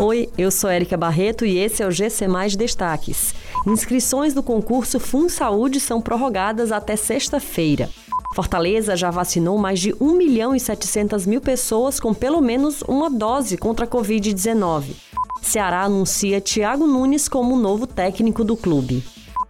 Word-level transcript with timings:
Oi, 0.00 0.28
eu 0.38 0.48
sou 0.52 0.70
Érica 0.70 0.96
Barreto 0.96 1.44
e 1.44 1.58
esse 1.58 1.82
é 1.82 1.86
o 1.86 1.90
GC 1.90 2.28
Mais 2.28 2.54
Destaques. 2.54 3.34
Inscrições 3.66 4.32
do 4.32 4.44
concurso 4.44 5.00
Fun 5.00 5.28
Saúde 5.28 5.80
são 5.80 6.00
prorrogadas 6.00 6.70
até 6.70 6.94
sexta-feira. 6.94 7.90
Fortaleza 8.32 8.94
já 8.94 9.10
vacinou 9.10 9.58
mais 9.58 9.80
de 9.80 9.92
1 10.00 10.12
milhão 10.12 10.54
e 10.54 10.60
700 10.60 11.26
mil 11.26 11.40
pessoas 11.40 11.98
com 11.98 12.14
pelo 12.14 12.40
menos 12.40 12.80
uma 12.82 13.10
dose 13.10 13.56
contra 13.56 13.86
a 13.86 13.88
Covid-19. 13.88 14.84
Ceará 15.42 15.82
anuncia 15.82 16.40
Tiago 16.40 16.86
Nunes 16.86 17.28
como 17.28 17.56
novo 17.56 17.84
técnico 17.84 18.44
do 18.44 18.56
clube. 18.56 19.02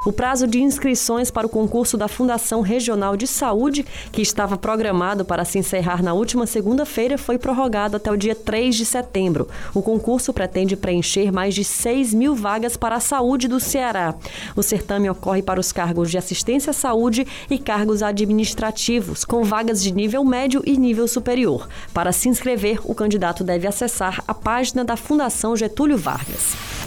O 0.07 0.13
prazo 0.13 0.47
de 0.47 0.63
inscrições 0.63 1.29
para 1.29 1.47
o 1.47 1.51
concurso 1.51 1.97
da 1.97 2.07
Fundação 2.07 2.61
Regional 2.61 3.17
de 3.17 3.27
Saúde, 3.27 3.85
que 4.13 4.23
estava 4.23 4.57
programado 4.57 5.25
para 5.25 5.45
se 5.45 5.59
encerrar 5.59 6.05
na 6.05 6.15
última 6.15 6.47
segunda-feira, 6.47 7.19
foi 7.19 7.37
prorrogado 7.37 7.97
até 7.97 8.11
o 8.11 8.17
dia 8.17 8.35
3 8.35 8.77
de 8.77 8.87
setembro. 8.87 9.49
O 9.75 9.83
concurso 9.83 10.33
pretende 10.33 10.77
preencher 10.77 11.33
mais 11.33 11.53
de 11.53 11.65
6 11.65 12.15
mil 12.15 12.37
vagas 12.37 12.77
para 12.77 12.95
a 12.95 13.01
saúde 13.01 13.49
do 13.49 13.59
Ceará. 13.59 14.15
O 14.55 14.63
certame 14.63 15.11
ocorre 15.11 15.43
para 15.43 15.59
os 15.59 15.73
cargos 15.73 16.13
de 16.13 16.17
assistência 16.17 16.71
à 16.71 16.75
saúde 16.75 17.27
e 17.51 17.59
cargos 17.59 18.01
administrativos, 18.01 19.25
com 19.25 19.43
vagas 19.43 19.83
de 19.83 19.93
nível 19.93 20.25
médio 20.25 20.63
e 20.65 20.77
nível 20.77 21.09
superior. 21.09 21.69
Para 21.93 22.13
se 22.13 22.29
inscrever, 22.29 22.81
o 22.85 22.95
candidato 22.95 23.43
deve 23.43 23.67
acessar 23.67 24.23
a 24.29 24.33
página 24.33 24.85
da 24.85 24.97
Fundação 24.97 25.57
Getúlio 25.57 25.99
Vargas. 25.99 26.78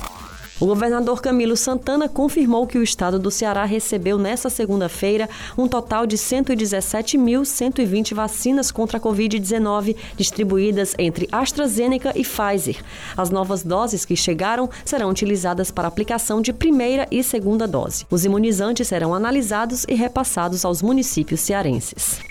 O 0.62 0.68
governador 0.68 1.22
Camilo 1.24 1.58
Santana 1.58 2.08
confirmou 2.08 2.68
que 2.68 2.78
o 2.78 2.84
estado 2.84 3.18
do 3.18 3.32
Ceará 3.32 3.66
recebeu 3.66 4.20
nesta 4.20 4.48
segunda-feira 4.48 5.28
um 5.58 5.68
total 5.68 6.06
de 6.06 6.16
117.120 6.16 8.14
vacinas 8.14 8.70
contra 8.70 9.00
a 9.00 9.02
Covid-19 9.02 9.96
distribuídas 10.16 10.94
entre 11.00 11.28
AstraZeneca 11.32 12.14
e 12.16 12.22
Pfizer. 12.22 12.78
As 13.18 13.32
novas 13.32 13.64
doses 13.64 14.06
que 14.06 14.16
chegaram 14.16 14.70
serão 14.86 15.10
utilizadas 15.10 15.72
para 15.72 15.88
aplicação 15.88 16.40
de 16.40 16.54
primeira 16.54 17.08
e 17.10 17.24
segunda 17.24 17.68
dose. 17.68 18.06
Os 18.12 18.24
imunizantes 18.24 18.88
serão 18.88 19.16
analisados 19.16 19.84
e 19.90 19.96
repassados 19.96 20.64
aos 20.64 20.84
municípios 20.84 21.42
cearenses. 21.42 22.31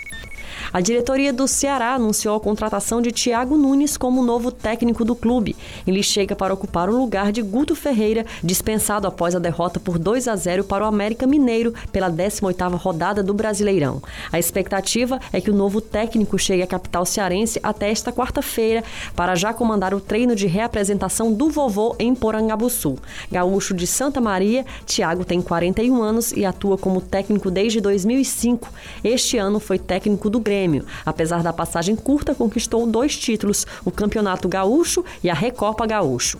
A 0.73 0.79
diretoria 0.79 1.33
do 1.33 1.49
Ceará 1.49 1.95
anunciou 1.95 2.33
a 2.33 2.39
contratação 2.39 3.01
de 3.01 3.11
Thiago 3.11 3.57
Nunes 3.57 3.97
como 3.97 4.23
novo 4.23 4.49
técnico 4.49 5.03
do 5.03 5.13
clube. 5.13 5.53
Ele 5.85 6.01
chega 6.01 6.33
para 6.33 6.53
ocupar 6.53 6.89
o 6.89 6.97
lugar 6.97 7.33
de 7.33 7.41
Guto 7.41 7.75
Ferreira, 7.75 8.25
dispensado 8.41 9.05
após 9.05 9.35
a 9.35 9.39
derrota 9.39 9.81
por 9.81 9.99
2 9.99 10.29
a 10.29 10.35
0 10.37 10.63
para 10.63 10.85
o 10.85 10.87
América 10.87 11.27
Mineiro 11.27 11.73
pela 11.91 12.09
18ª 12.09 12.77
rodada 12.77 13.21
do 13.21 13.33
Brasileirão. 13.33 14.01
A 14.31 14.39
expectativa 14.39 15.19
é 15.33 15.41
que 15.41 15.51
o 15.51 15.53
novo 15.53 15.81
técnico 15.81 16.39
chegue 16.39 16.63
à 16.63 16.67
capital 16.67 17.05
cearense 17.05 17.59
até 17.61 17.91
esta 17.91 18.13
quarta-feira 18.13 18.81
para 19.13 19.35
já 19.35 19.53
comandar 19.53 19.93
o 19.93 19.99
treino 19.99 20.33
de 20.33 20.47
reapresentação 20.47 21.33
do 21.33 21.49
vovô 21.49 21.97
em 21.99 22.15
Porangabuçu. 22.15 22.97
Gaúcho 23.29 23.73
de 23.73 23.85
Santa 23.85 24.21
Maria, 24.21 24.65
Thiago 24.85 25.25
tem 25.25 25.41
41 25.41 26.01
anos 26.01 26.31
e 26.31 26.45
atua 26.45 26.77
como 26.77 27.01
técnico 27.01 27.51
desde 27.51 27.81
2005. 27.81 28.69
Este 29.03 29.37
ano 29.37 29.59
foi 29.59 29.77
técnico 29.77 30.29
do 30.29 30.39
Grêmio. 30.61 30.85
Apesar 31.05 31.41
da 31.41 31.51
passagem 31.51 31.95
curta, 31.95 32.35
conquistou 32.35 32.85
dois 32.85 33.17
títulos: 33.17 33.65
o 33.83 33.91
Campeonato 33.91 34.47
Gaúcho 34.47 35.03
e 35.23 35.29
a 35.29 35.33
Recopa 35.33 35.87
Gaúcho. 35.87 36.39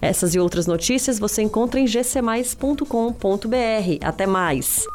Essas 0.00 0.34
e 0.34 0.38
outras 0.38 0.66
notícias 0.66 1.18
você 1.18 1.42
encontra 1.42 1.80
em 1.80 1.86
gcmais.com.br. 1.86 2.86
Até 4.02 4.26
mais! 4.26 4.86